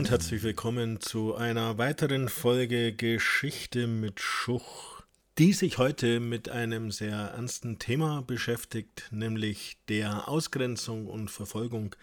[0.00, 5.02] und herzlich willkommen zu einer weiteren Folge Geschichte mit Schuch,
[5.36, 11.94] die sich heute mit einem sehr ernsten Thema beschäftigt, nämlich der Ausgrenzung und Verfolgung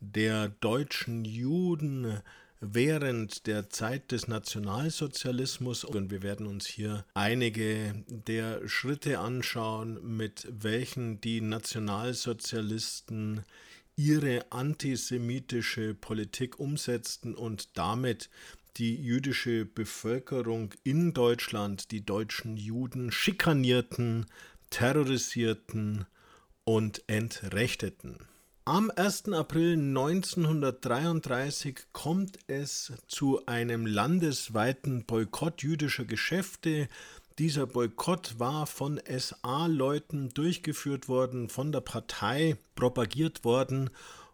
[0.00, 2.22] der deutschen Juden
[2.60, 5.84] während der Zeit des Nationalsozialismus.
[5.84, 13.44] Und wir werden uns hier einige der Schritte anschauen, mit welchen die Nationalsozialisten
[13.96, 18.30] ihre antisemitische Politik umsetzten und damit
[18.76, 24.26] die jüdische Bevölkerung in Deutschland, die deutschen Juden schikanierten,
[24.70, 26.06] terrorisierten
[26.64, 28.18] und entrechteten.
[28.64, 29.32] Am 1.
[29.32, 36.88] April 1933 kommt es zu einem landesweiten Boykott jüdischer Geschäfte.
[37.38, 43.90] Dieser Boykott war von SA-Leuten durchgeführt worden, von der Partei propagiert worden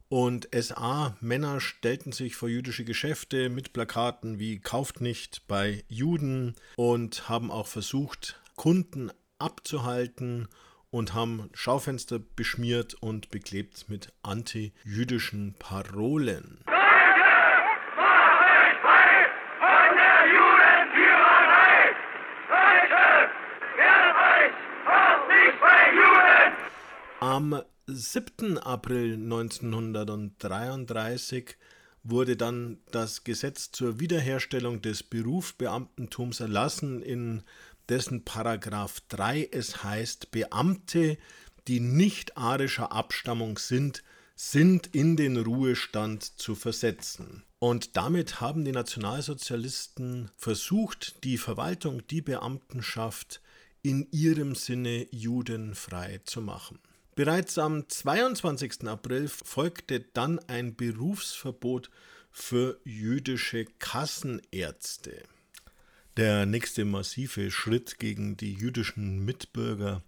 [0.09, 7.29] und SA-Männer stellten sich vor jüdische Geschäfte mit Plakaten wie Kauft nicht bei Juden und
[7.29, 10.49] haben auch versucht, Kunden abzuhalten
[10.91, 16.65] und haben Schaufenster beschmiert und beklebt mit anti-jüdischen Parolen.
[27.39, 28.59] Am 7.
[28.59, 31.57] April 1933
[32.03, 37.45] wurde dann das Gesetz zur Wiederherstellung des Berufsbeamtentums erlassen, in
[37.89, 41.17] dessen Paragraph 3 es heißt, Beamte,
[41.69, 44.03] die nicht arischer Abstammung sind,
[44.35, 47.45] sind in den Ruhestand zu versetzen.
[47.61, 53.41] Und damit haben die Nationalsozialisten versucht, die Verwaltung, die Beamtenschaft
[53.83, 56.81] in ihrem Sinne judenfrei zu machen.
[57.19, 58.87] Bereits am 22.
[58.87, 61.91] April folgte dann ein Berufsverbot
[62.31, 65.25] für jüdische Kassenärzte.
[66.17, 70.05] Der nächste massive Schritt gegen die jüdischen Mitbürger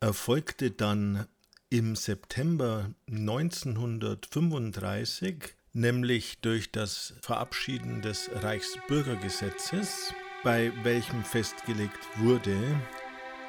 [0.00, 1.28] erfolgte dann
[1.70, 10.12] im September 1935, nämlich durch das Verabschieden des Reichsbürgergesetzes,
[10.42, 12.80] bei welchem festgelegt wurde,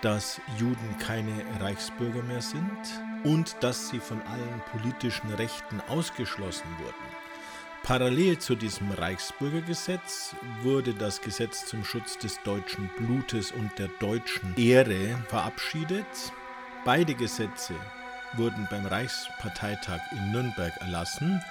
[0.01, 2.67] dass Juden keine Reichsbürger mehr sind
[3.23, 7.19] und dass sie von allen politischen Rechten ausgeschlossen wurden.
[7.83, 14.55] Parallel zu diesem Reichsbürgergesetz wurde das Gesetz zum Schutz des deutschen Blutes und der deutschen
[14.57, 16.05] Ehre verabschiedet.
[16.85, 17.73] Beide Gesetze
[18.33, 21.41] wurden beim Reichsparteitag in Nürnberg erlassen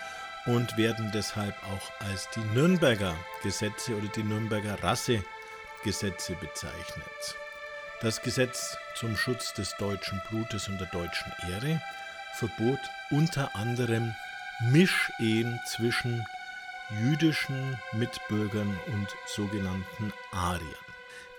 [0.47, 7.37] und werden deshalb auch als die Nürnberger Gesetze oder die Nürnberger Rassegesetze bezeichnet.
[8.01, 11.83] Das Gesetz zum Schutz des deutschen Blutes und der deutschen Ehre
[12.37, 12.79] verbot
[13.11, 14.15] unter anderem
[14.71, 16.25] Mischehen zwischen
[17.03, 20.63] jüdischen Mitbürgern und sogenannten Ariern.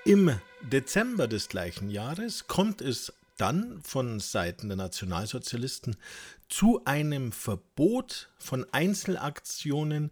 [0.04, 5.96] Im Dezember des gleichen Jahres kommt es dann von Seiten der Nationalsozialisten
[6.50, 10.12] zu einem Verbot von Einzelaktionen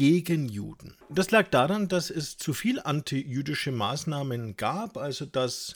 [0.00, 0.94] gegen Juden.
[1.10, 5.74] Das lag daran, dass es zu viel antijüdische Maßnahmen gab, also dass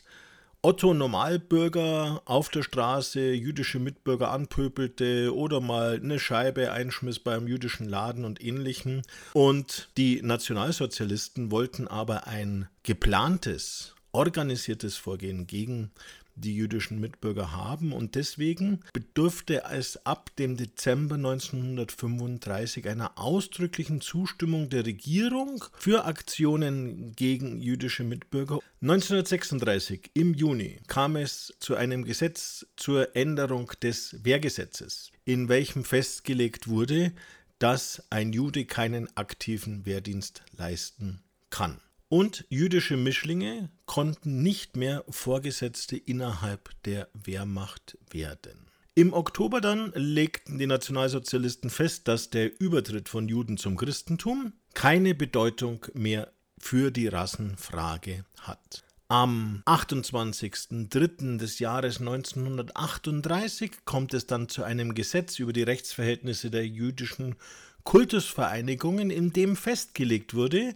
[0.62, 7.86] Otto Normalbürger auf der Straße jüdische Mitbürger anpöbelte oder mal eine Scheibe einschmiss beim jüdischen
[7.86, 9.02] Laden und ähnlichem.
[9.34, 15.90] Und die Nationalsozialisten wollten aber ein geplantes, organisiertes Vorgehen gegen
[16.36, 24.68] die jüdischen Mitbürger haben und deswegen bedurfte es ab dem Dezember 1935 einer ausdrücklichen Zustimmung
[24.68, 28.58] der Regierung für Aktionen gegen jüdische Mitbürger.
[28.82, 36.68] 1936 im Juni kam es zu einem Gesetz zur Änderung des Wehrgesetzes, in welchem festgelegt
[36.68, 37.12] wurde,
[37.60, 41.80] dass ein Jude keinen aktiven Wehrdienst leisten kann
[42.14, 48.70] und jüdische Mischlinge konnten nicht mehr Vorgesetzte innerhalb der Wehrmacht werden.
[48.94, 55.16] Im Oktober dann legten die Nationalsozialisten fest, dass der Übertritt von Juden zum Christentum keine
[55.16, 58.84] Bedeutung mehr für die Rassenfrage hat.
[59.08, 61.38] Am 28.03.
[61.38, 67.34] des Jahres 1938 kommt es dann zu einem Gesetz über die Rechtsverhältnisse der jüdischen
[67.82, 70.74] Kultusvereinigungen, in dem festgelegt wurde,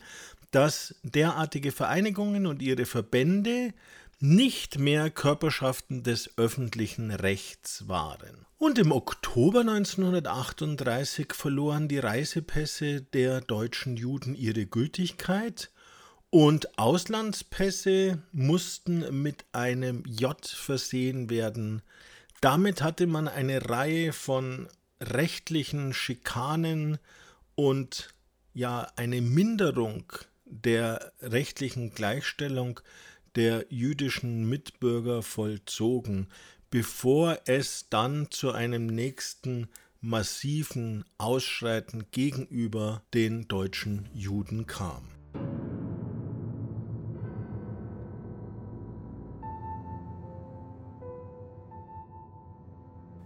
[0.51, 3.73] dass derartige Vereinigungen und ihre Verbände
[4.21, 8.47] nicht mehr Körperschaften des öffentlichen Rechts waren.
[8.59, 15.71] Und im Oktober 1938 verloren die Reisepässe der deutschen Juden ihre Gültigkeit
[16.31, 21.83] und Auslandspässe mussten mit einem J versehen werden.
[22.41, 24.69] Damit hatte man eine Reihe von
[25.01, 26.99] rechtlichen Schikanen
[27.55, 28.15] und
[28.53, 30.13] ja eine Minderung
[30.51, 32.81] der rechtlichen Gleichstellung
[33.37, 36.29] der jüdischen Mitbürger vollzogen,
[36.71, 39.69] bevor es dann zu einem nächsten
[40.01, 45.18] massiven Ausschreiten gegenüber den deutschen Juden kam.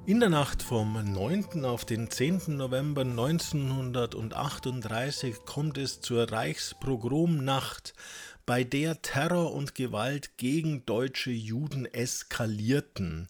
[0.04, 1.64] In der Nacht vom 9.
[1.64, 2.56] auf den 10.
[2.56, 7.94] November 1938 kommt es zur Reichspogromnacht,
[8.44, 13.28] bei der Terror und Gewalt gegen deutsche Juden eskalierten.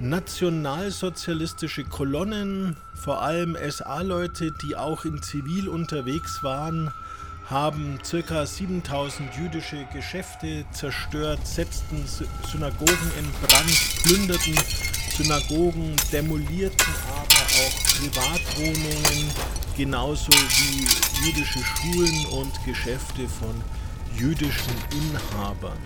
[0.00, 6.92] Nationalsozialistische Kolonnen, vor allem SA-Leute, die auch in Zivil unterwegs waren,
[7.44, 8.44] haben ca.
[8.44, 12.04] 7000 jüdische Geschäfte zerstört, setzten
[12.50, 13.70] Synagogen in Brand,
[14.02, 14.56] plünderten
[15.16, 19.30] Synagogen, demolierten aber auch Privatwohnungen,
[19.74, 20.86] genauso wie
[21.24, 23.62] jüdische Schulen und Geschäfte von
[24.14, 25.78] jüdischen Inhabern.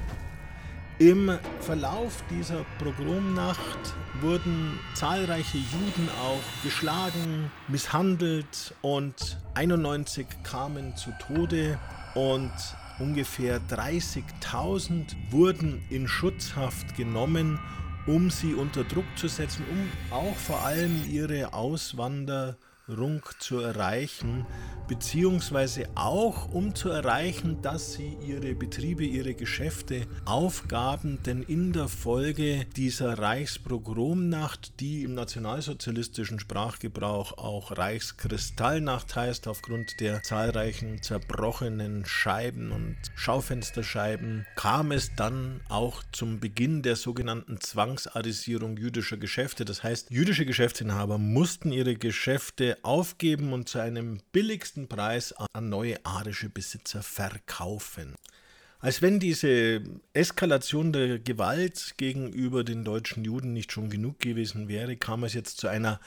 [0.98, 11.78] Im Verlauf dieser Pogromnacht wurden zahlreiche Juden auch geschlagen, misshandelt und 91 kamen zu Tode
[12.16, 12.52] und
[12.98, 17.60] ungefähr 30.000 wurden in Schutzhaft genommen
[18.06, 21.52] um sie unter Druck zu setzen, um auch vor allem ihre
[22.90, 24.46] Auswanderung zu erreichen,
[24.88, 31.86] beziehungsweise auch um zu erreichen, dass sie ihre Betriebe, ihre Geschäfte aufgaben, denn in der
[31.86, 42.72] Folge dieser Reichspogromnacht, die im nationalsozialistischen Sprachgebrauch auch Reichskristallnacht heißt, aufgrund der zahlreichen zerbrochenen Scheiben
[42.72, 49.64] und Schaufensterscheiben, kam es dann auch zum Beginn der sogenannten Zwangsarisierung jüdischer Geschäfte.
[49.64, 56.04] Das heißt, jüdische Geschäftsinhaber mussten ihre Geschäfte aufgeben und zu einem billigsten Preis an neue
[56.04, 58.14] arische Besitzer verkaufen.
[58.82, 59.82] Als wenn diese
[60.14, 65.58] Eskalation der Gewalt gegenüber den deutschen Juden nicht schon genug gewesen wäre, kam es jetzt
[65.58, 66.00] zu einer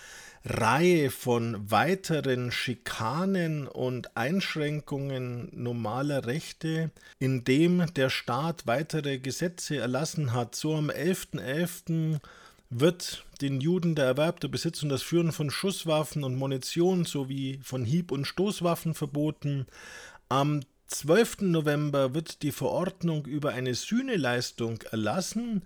[0.43, 6.89] Reihe von weiteren Schikanen und Einschränkungen normaler Rechte,
[7.19, 10.55] indem der Staat weitere Gesetze erlassen hat.
[10.55, 12.15] So am 11.11.
[12.15, 12.19] .11.
[12.79, 17.59] wird den Juden der Erwerb, der Besitz und das Führen von Schusswaffen und Munition sowie
[17.63, 19.65] von Hieb- und Stoßwaffen verboten.
[20.29, 21.41] Am 12.
[21.41, 25.63] November wird die Verordnung über eine Sühneleistung erlassen,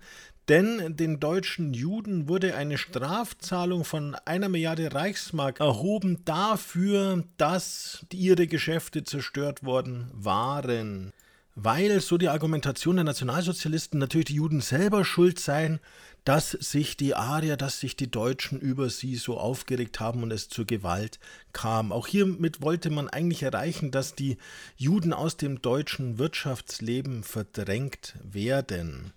[0.48, 8.46] denn den deutschen Juden wurde eine Strafzahlung von einer Milliarde Reichsmark erhoben dafür, dass ihre
[8.46, 11.12] Geschäfte zerstört worden waren.
[11.54, 15.80] Weil, so die Argumentation der Nationalsozialisten, natürlich die Juden selber schuld seien,
[16.28, 20.50] dass sich die Arier, dass sich die Deutschen über sie so aufgeregt haben und es
[20.50, 21.18] zur Gewalt
[21.54, 21.90] kam.
[21.90, 24.36] Auch hiermit wollte man eigentlich erreichen, dass die
[24.76, 29.14] Juden aus dem deutschen Wirtschaftsleben verdrängt werden.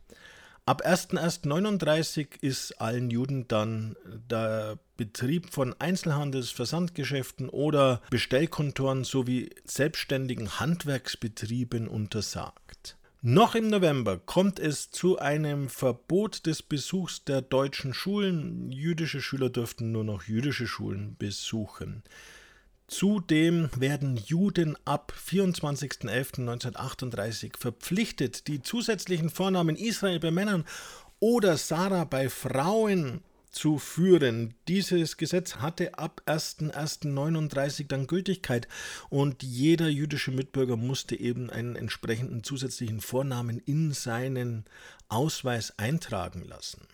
[0.66, 3.98] Ab 1.1.39 ist allen Juden dann
[4.30, 12.61] der Betrieb von Einzelhandels-, Versandgeschäften oder Bestellkontoren sowie selbstständigen Handwerksbetrieben untersagt.
[13.24, 18.72] Noch im November kommt es zu einem Verbot des Besuchs der deutschen Schulen.
[18.72, 22.02] Jüdische Schüler dürften nur noch jüdische Schulen besuchen.
[22.88, 30.66] Zudem werden Juden ab 24.11.1938 verpflichtet, die zusätzlichen Vornamen Israel bei Männern
[31.20, 34.54] oder Sarah bei Frauen zu führen.
[34.68, 38.68] Dieses Gesetz hatte ab 1.1.39 dann Gültigkeit
[39.10, 44.66] und jeder jüdische Mitbürger musste eben einen entsprechenden zusätzlichen Vornamen in seinen
[45.10, 46.88] Ausweis eintragen lassen.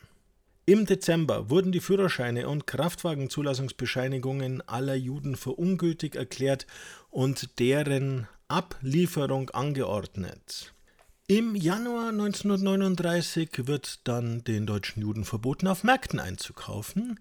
[0.66, 6.68] Im Dezember wurden die Führerscheine und Kraftwagenzulassungsbescheinigungen aller Juden für ungültig erklärt
[7.10, 10.74] und deren Ablieferung angeordnet.
[11.30, 17.20] Im Januar 1939 wird dann den deutschen Juden verboten, auf Märkten einzukaufen.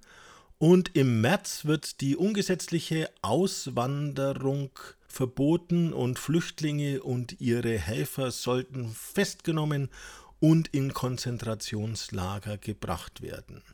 [0.58, 4.70] Und im März wird die ungesetzliche Auswanderung
[5.08, 9.90] verboten und Flüchtlinge und ihre Helfer sollten festgenommen
[10.38, 13.64] und in Konzentrationslager gebracht werden.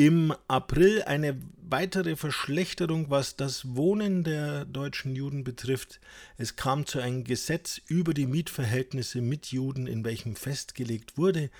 [0.00, 6.00] Im April eine weitere Verschlechterung, was das Wohnen der deutschen Juden betrifft.
[6.38, 11.50] Es kam zu einem Gesetz über die Mietverhältnisse mit Juden, in welchem festgelegt wurde,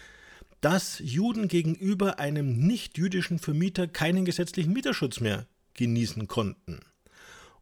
[0.62, 6.80] dass Juden gegenüber einem nicht-jüdischen Vermieter keinen gesetzlichen Mieterschutz mehr genießen konnten.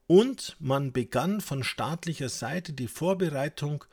[0.06, 3.85] Und man begann von staatlicher Seite die Vorbereitung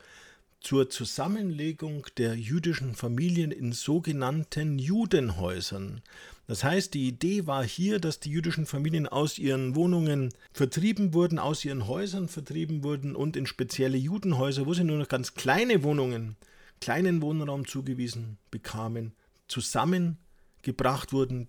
[0.66, 6.02] zur Zusammenlegung der jüdischen Familien in sogenannten Judenhäusern.
[6.48, 11.38] Das heißt, die Idee war hier, dass die jüdischen Familien aus ihren Wohnungen vertrieben wurden,
[11.38, 15.84] aus ihren Häusern vertrieben wurden und in spezielle Judenhäuser, wo sie nur noch ganz kleine
[15.84, 16.34] Wohnungen,
[16.80, 19.12] kleinen Wohnraum zugewiesen bekamen,
[19.46, 21.46] zusammengebracht wurden.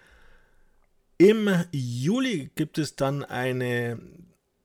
[1.17, 3.99] Im Juli gibt es dann eine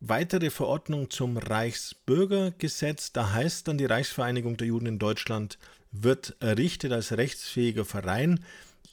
[0.05, 3.13] weitere Verordnung zum Reichsbürgergesetz.
[3.13, 5.59] Da heißt dann, die Reichsvereinigung der Juden in Deutschland
[5.93, 8.45] wird errichtet als rechtsfähiger Verein.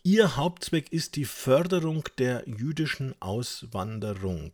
[0.04, 4.54] Ihr Hauptzweck ist die Förderung der jüdischen Auswanderung.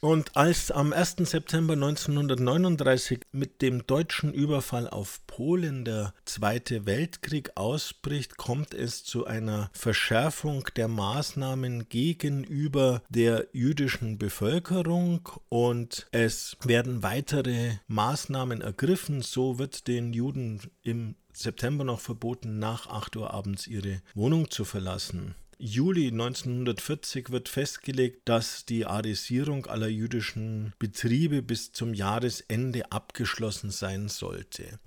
[0.00, 1.16] Und als am 1.
[1.30, 9.26] September 1939 mit dem deutschen Überfall auf Polen der Zweite Weltkrieg ausbricht, kommt es zu
[9.26, 19.20] einer Verschärfung der Maßnahmen gegenüber der jüdischen Bevölkerung und es werden weitere Maßnahmen ergriffen.
[19.20, 24.64] So wird den Juden im September noch verboten, nach 8 Uhr abends ihre Wohnung zu
[24.64, 25.34] verlassen.
[25.62, 34.08] Juli 1940 wird festgelegt, dass die Arisierung aller jüdischen Betriebe bis zum Jahresende abgeschlossen sein
[34.08, 34.78] sollte.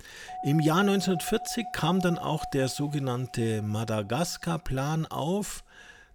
[0.44, 5.62] Im Jahr 1940 kam dann auch der sogenannte Madagaskar-Plan auf,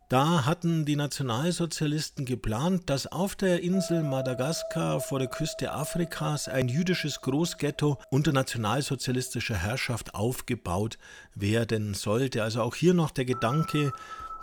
[0.09, 6.67] da hatten die Nationalsozialisten geplant, dass auf der Insel Madagaskar vor der Küste Afrikas ein
[6.67, 10.97] jüdisches Großghetto unter nationalsozialistischer Herrschaft aufgebaut
[11.35, 12.41] werden sollte.
[12.41, 13.93] Also auch hier noch der Gedanke,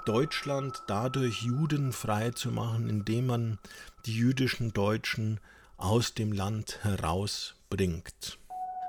[0.06, 3.58] Deutschland dadurch judenfrei zu machen, indem man
[4.06, 5.40] die jüdischen Deutschen
[5.76, 8.38] aus dem Land herausbringt.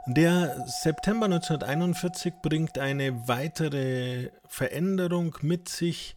[0.05, 6.15] Der September 1941 bringt eine weitere Veränderung mit sich,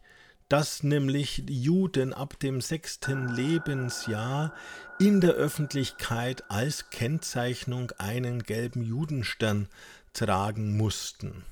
[0.48, 4.52] dass nämlich Juden ab dem sechsten Lebensjahr
[5.00, 9.68] in der Öffentlichkeit als Kennzeichnung einen gelben Judenstern
[10.12, 11.44] tragen mussten.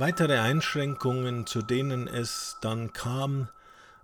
[0.00, 3.48] Weitere Einschränkungen, zu denen es dann kam,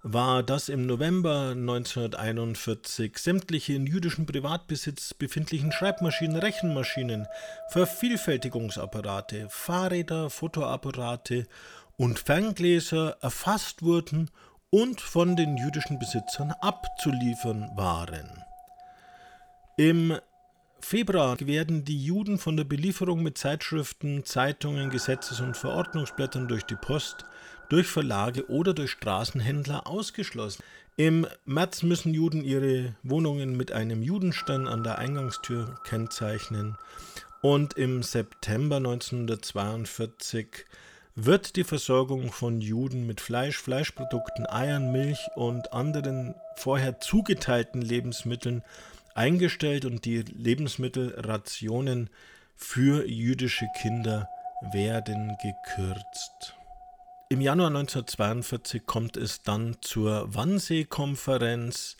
[0.02, 7.28] war, dass im November 1941 sämtliche in jüdischem Privatbesitz befindlichen Schreibmaschinen, Rechenmaschinen,
[7.68, 11.46] Vervielfältigungsapparate, Fahrräder, Fotoapparate
[11.96, 14.32] und Ferngläser erfasst wurden
[14.70, 18.42] und von den jüdischen Besitzern abzuliefern waren.
[19.76, 20.18] Im
[20.84, 26.76] Februar werden die Juden von der Belieferung mit Zeitschriften, Zeitungen, Gesetzes- und Verordnungsblättern durch die
[26.76, 27.24] Post,
[27.70, 30.62] durch Verlage oder durch Straßenhändler ausgeschlossen.
[30.98, 36.76] Im März müssen Juden ihre Wohnungen mit einem Judenstern an der Eingangstür kennzeichnen
[37.40, 40.66] und im September 1942
[41.14, 48.62] wird die Versorgung von Juden mit Fleisch, Fleischprodukten, Eiern, Milch und anderen vorher zugeteilten Lebensmitteln
[49.14, 52.10] eingestellt und die Lebensmittelrationen
[52.56, 54.28] für jüdische Kinder
[54.72, 56.54] werden gekürzt.
[57.28, 61.96] Im Januar 1942 kommt es dann zur Wannsee-Konferenz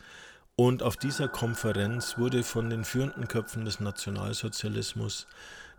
[0.56, 5.26] und auf dieser Konferenz wurde von den führenden Köpfen des Nationalsozialismus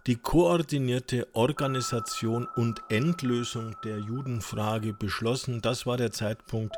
[0.07, 5.61] die koordinierte Organisation und Endlösung der Judenfrage beschlossen.
[5.61, 6.75] Das war der Zeitpunkt,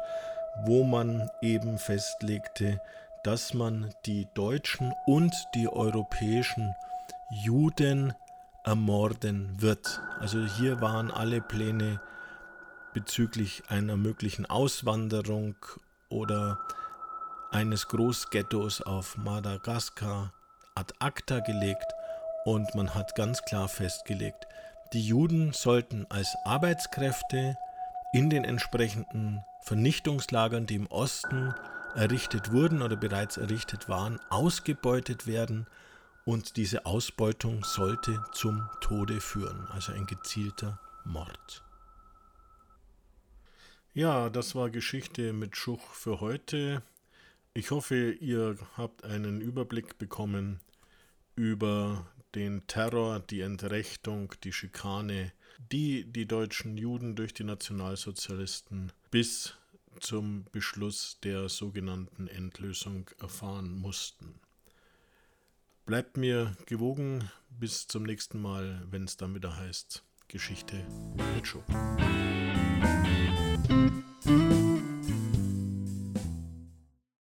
[0.65, 2.79] wo man eben festlegte,
[3.27, 6.74] dass man die deutschen und die europäischen
[7.43, 8.13] Juden
[8.63, 10.01] ermorden wird.
[10.22, 12.00] Also hier waren alle Pläne
[12.93, 15.57] bezüglich einer möglichen Auswanderung
[16.07, 16.57] oder
[17.51, 20.31] eines Großghettos auf Madagaskar
[20.75, 21.93] ad acta gelegt
[22.46, 24.48] und man hat ganz klar festgelegt,
[24.93, 27.57] die Juden sollten als Arbeitskräfte
[28.13, 31.53] in den entsprechenden Vernichtungslagern, die im Osten
[31.96, 35.67] errichtet wurden oder bereits errichtet waren, ausgebeutet werden
[36.25, 41.63] und diese Ausbeutung sollte zum Tode führen, also ein gezielter Mord.
[43.94, 46.84] Ja, das war Geschichte mit Schuch für heute.
[47.53, 50.60] Ich hoffe, ihr habt einen Überblick bekommen
[51.36, 55.32] über den Terror, die Entrechtung, die Schikane,
[55.72, 59.56] die die deutschen Juden durch die Nationalsozialisten bis
[60.00, 64.39] zum Beschluss der sogenannten Endlösung erfahren mussten.
[65.86, 70.86] Bleibt mir gewogen bis zum nächsten Mal, wenn es dann wieder heißt Geschichte
[71.36, 71.63] mit Schuh.